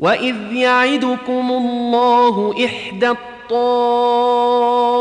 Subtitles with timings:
[0.00, 3.10] واذ يعدكم الله احدى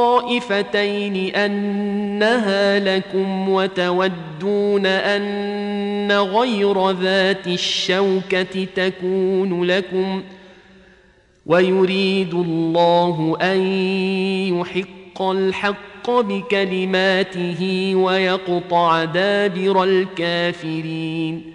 [0.09, 10.23] الطائفتين انها لكم وتودون ان غير ذات الشوكه تكون لكم
[11.45, 13.61] ويريد الله ان
[14.59, 21.54] يحق الحق بكلماته ويقطع دابر الكافرين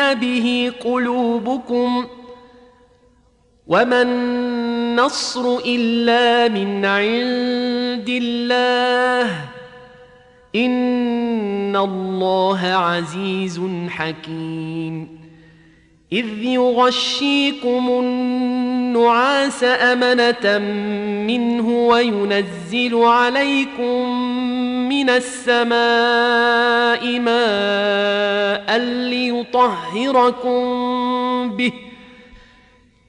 [0.00, 2.06] به قلوبكم
[3.66, 9.30] وما النصر الا من عند الله
[10.54, 15.17] ان الله عزيز حكيم
[16.12, 20.58] إذ يغشيكم النعاس أمنة
[21.26, 24.18] منه وينزل عليكم
[24.88, 25.68] من السماء
[27.20, 30.58] ماء ليطهركم
[31.56, 31.72] به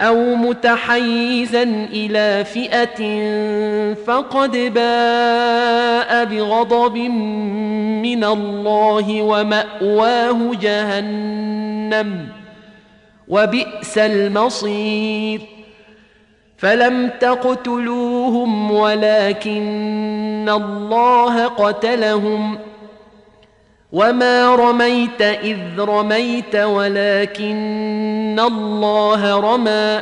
[0.00, 1.62] أو متحيزا
[1.92, 3.00] إلى فئة
[3.94, 6.96] فقد باء بغضب
[8.02, 12.28] من الله ومأواه جهنم
[13.28, 15.40] وبئس المصير.
[16.58, 22.58] فلم تقتلوهم ولكن الله قتلهم.
[23.96, 30.00] وما رميت اذ رميت ولكن الله رمى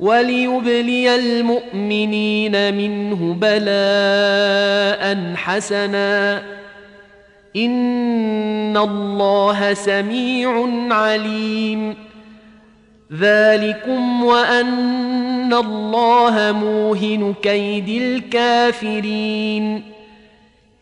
[0.00, 6.42] وليبلي المؤمنين منه بلاء حسنا
[7.56, 11.94] ان الله سميع عليم
[13.12, 19.82] ذلكم وان الله موهن كيد الكافرين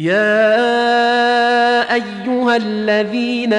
[0.00, 3.52] يا ايها الذين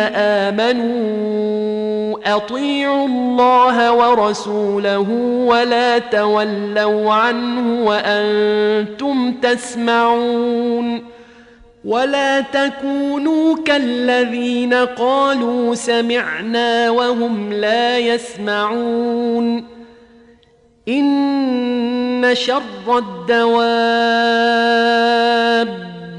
[0.54, 5.10] امنوا اطيعوا الله ورسوله
[5.48, 11.04] ولا تولوا عنه وأنتم تسمعون
[11.86, 19.66] ولا تكونوا كالذين قالوا سمعنا وهم لا يسمعون
[20.88, 24.32] ان شر الدواب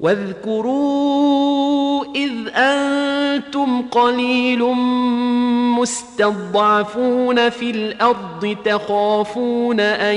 [0.00, 1.58] واذكروا
[2.14, 4.62] إذ أنتم قليل
[5.78, 10.16] مستضعفون في الأرض تخافون أن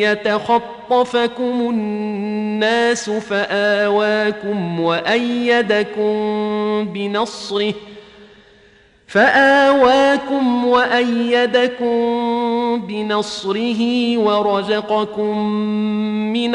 [0.00, 6.12] يتخطفكم الناس فآواكم وأيدكم
[6.84, 7.74] بنصره
[9.06, 11.96] فآواكم وأيدكم
[12.86, 15.38] بنصره ورزقكم
[16.32, 16.54] من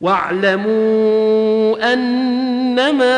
[0.00, 3.14] واعلموا أنما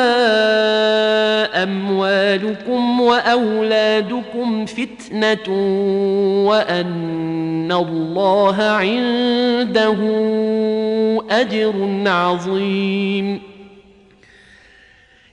[1.62, 5.48] أموالكم وأولادكم فتنة
[6.46, 9.96] وأن الله عنده
[11.30, 11.74] أجر
[12.06, 13.55] عظيم.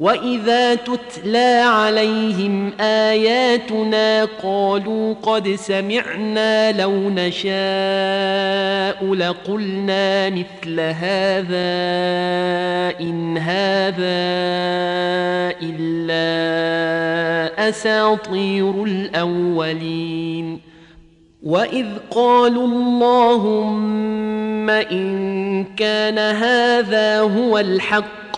[0.00, 7.54] واذا تتلى عليهم اياتنا قالوا قد سمعنا لو نشاء
[9.14, 11.70] لقلنا مثل هذا
[13.00, 14.20] ان هذا
[15.62, 16.30] الا
[17.68, 20.60] اساطير الاولين
[21.42, 23.90] واذ قالوا اللهم
[24.70, 28.29] ان كان هذا هو الحق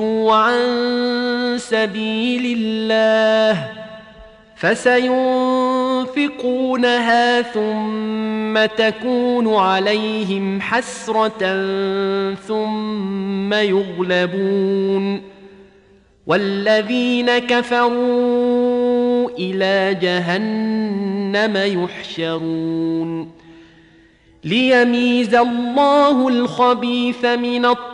[0.00, 0.58] عن
[1.58, 3.68] سبيل الله
[4.56, 5.12] فسينفقونها
[7.42, 11.64] ثم تكون عليهم حسرة
[12.34, 15.22] ثم يغلبون
[16.26, 19.30] والذين كفروا
[19.92, 19.92] جهنم
[21.34, 23.30] جهنم يحشرون
[24.44, 27.93] ليميز الله الخبيث من الطيب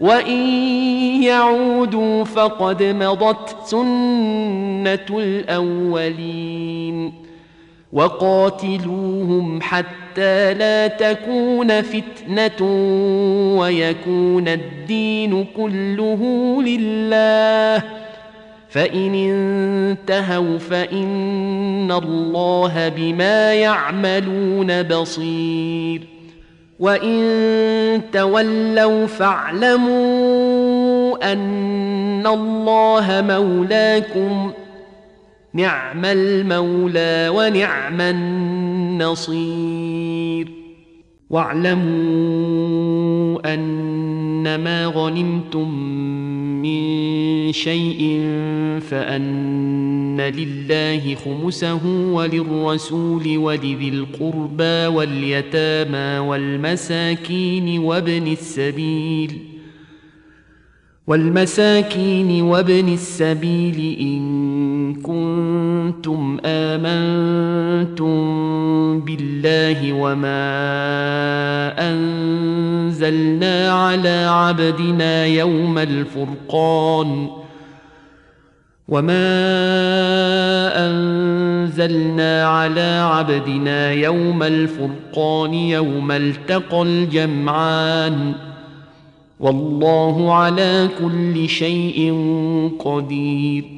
[0.00, 0.36] وان
[1.22, 7.12] يعودوا فقد مضت سنه الاولين
[7.92, 12.66] وقاتلوهم حتى لا تكون فتنه
[13.58, 16.22] ويكون الدين كله
[16.62, 17.82] لله
[18.68, 26.17] فان انتهوا فان الله بما يعملون بصير
[26.78, 30.38] وان تولوا فاعلموا
[31.32, 34.52] ان الله مولاكم
[35.54, 39.68] نعم المولى ونعم النصير
[41.30, 41.88] واعلموا
[43.54, 45.88] انما غنمتم
[46.62, 48.20] من شيء
[48.90, 59.38] فأن لله خمسه وللرسول ولذي القربى واليتامى والمساكين وابن السبيل
[61.06, 68.18] والمساكين وابن السبيل إن كنتم آمنتم
[69.00, 70.38] بالله وما
[73.02, 77.28] أنزلنا على عبدنا يوم الفرقان.
[78.88, 79.28] وما
[80.86, 88.32] أنزلنا على عبدنا يوم الفرقان يوم التقى الجمعان.
[89.40, 92.14] والله على كل شيء
[92.78, 93.77] قدير.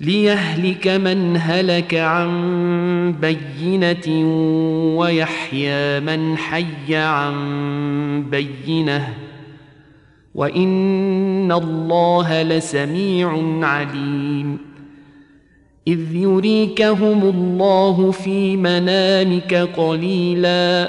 [0.00, 2.30] ليهلك من هلك عن
[3.20, 4.06] بينه
[4.98, 7.34] ويحيى من حي عن
[8.30, 9.14] بينه
[10.34, 13.28] وان الله لسميع
[13.62, 14.58] عليم.
[15.88, 20.88] اذ يريكهم الله في منامك قليلا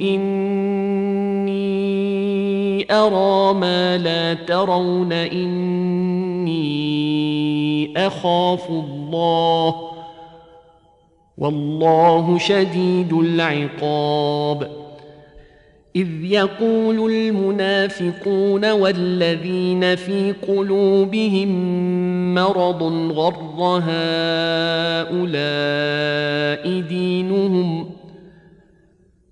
[0.00, 1.66] إني
[2.92, 6.56] أرى ما لا ترون إني
[8.06, 9.74] أخاف الله
[11.38, 14.86] والله شديد العقاب.
[15.96, 21.48] إذ يقول المنافقون والذين في قلوبهم
[22.34, 25.40] مرض غر هؤلاء
[26.80, 27.95] دينهم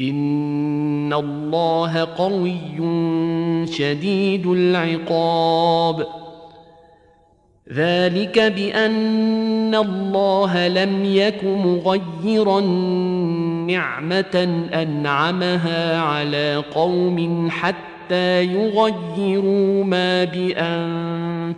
[0.00, 2.56] ان الله قوي
[3.66, 6.06] شديد العقاب
[7.72, 12.60] ذلك بان الله لم يك مغيرا
[13.70, 20.24] نعمه انعمها على قوم حتى يغيروا ما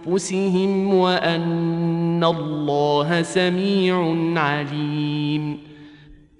[0.06, 5.69] بانفسهم وان الله سميع عليم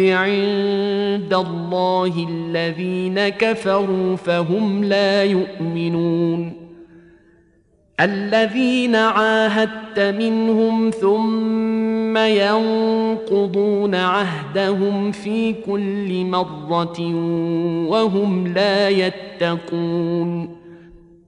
[0.00, 6.68] عند الله الذين كفروا فهم لا يؤمنون
[8.00, 17.00] الذين عاهدت منهم ثم ينقضون عهدهم في كل مره
[17.88, 20.58] وهم لا يتقون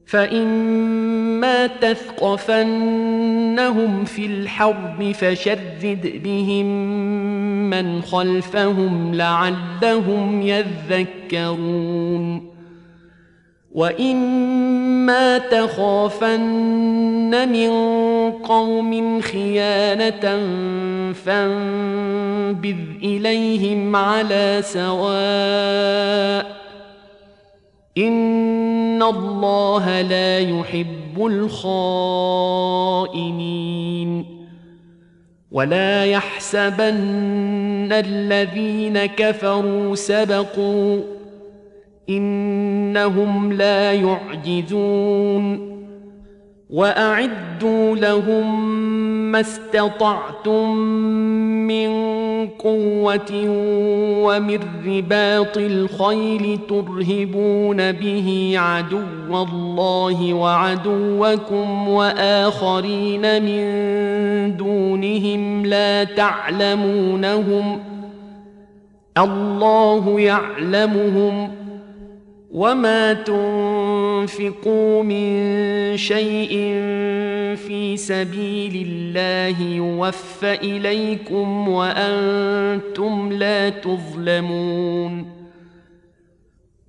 [0.07, 2.75] فإما تثقفنهم
[4.05, 6.71] في الحرب فشدد بهم
[7.71, 11.81] من خلفهم لعلهم يذكرون
[13.73, 16.41] وإما تخافن
[17.49, 17.71] من
[18.31, 20.39] قوم خيانة
[21.13, 26.61] فانبذ إليهم على سواء
[27.99, 32.41] ان الله لا يحب الخائنين
[35.53, 41.01] ولا يحسبن الذين كفروا سبقوا
[42.09, 45.71] انهم لا يعجزون
[46.71, 48.71] واعدوا لهم
[49.33, 50.77] ما استطعتم
[51.67, 51.91] من
[52.49, 53.33] قوه
[54.25, 63.65] ومن رباط الخيل ترهبون به عدو الله وعدوكم واخرين من
[64.49, 67.81] دونهم لا تعلمونهم
[69.19, 71.51] الله يعلمهم
[72.51, 76.51] وما تنفقوا من شيء
[77.57, 85.41] في سبيل الله يوفى إليكم وأنتم لا تظلمون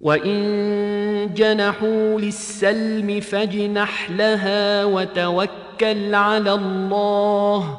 [0.02, 5.71] وإن جنحوا للسلم فاجنح لها وتوكل
[6.13, 7.78] على الله.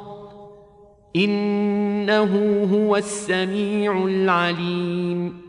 [1.17, 5.43] إنه هو السميع العليم.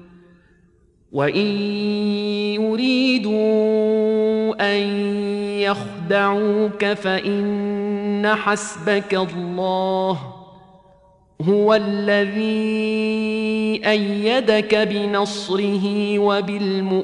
[1.12, 1.48] وإن
[2.62, 3.34] يريدوا
[4.76, 4.84] أن
[5.60, 10.20] يخدعوك فإن حسبك الله.
[11.42, 12.44] هو الذي
[13.89, 17.04] أيدك بنصره وبالمؤمنين.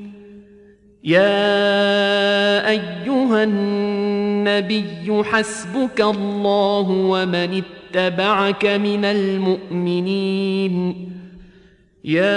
[1.03, 10.95] يا أيها النبي حسبك الله ومن اتبعك من المؤمنين.
[12.05, 12.31] يا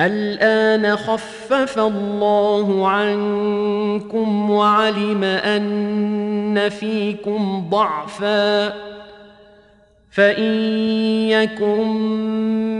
[0.00, 8.72] الآن خفف الله عنكم وعلم أن فيكم ضعفاً
[10.10, 10.52] فإن
[11.28, 11.86] يكن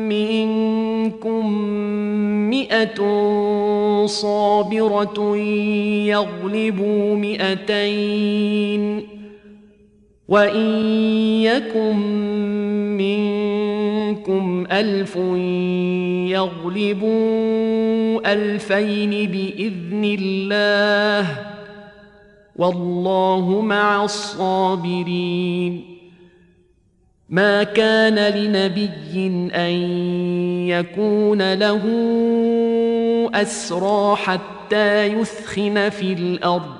[0.08, 1.52] منكم
[2.50, 3.00] مئة
[4.06, 5.36] صابرة
[6.06, 9.06] يغلبوا مئتين
[10.28, 10.86] وإن
[11.42, 11.96] يكن
[12.96, 13.39] منكم
[14.72, 15.16] ألف
[16.36, 21.26] يغلبوا ألفين بإذن الله
[22.56, 25.90] والله مع الصابرين.
[27.30, 29.72] ما كان لنبي أن
[30.68, 31.82] يكون له
[33.34, 36.79] أسرى حتى يثخن في الأرض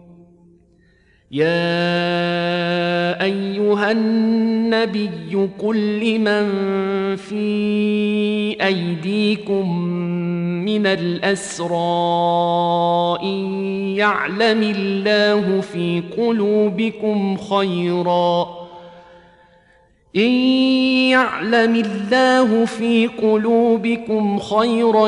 [1.31, 6.45] يا أيها النبي قل لمن
[7.15, 9.79] في أيديكم
[10.65, 11.69] من الأسرى
[13.23, 13.37] إن
[13.97, 18.47] يعلم الله في قلوبكم خيرا
[20.15, 20.31] إن
[21.11, 25.07] يعلم الله في قلوبكم خيرا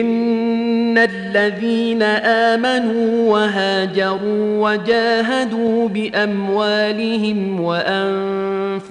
[0.00, 8.88] ان الذين امنوا وهاجروا وجاهدوا باموالهم وانفسهم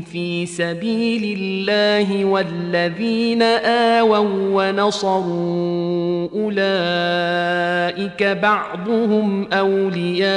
[0.00, 10.34] في سبيل الله والذين اووا ونصروا اولئك بعضهم اولياء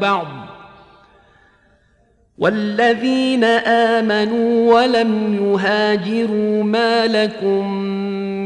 [0.00, 0.42] بعض
[2.38, 8.01] والذين امنوا ولم يهاجروا ما لكم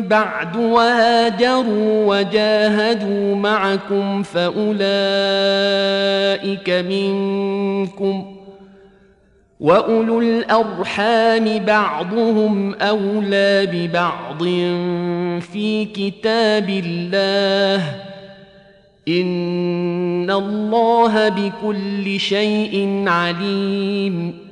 [0.00, 4.80] بعد وهاجروا وجاهدوا معكم فأولئك
[6.70, 8.34] منكم
[9.60, 14.42] وأولو الأرحام بعضهم أولى ببعض
[15.40, 17.84] في كتاب الله.
[19.08, 24.47] إن الله بكل شيء عليم.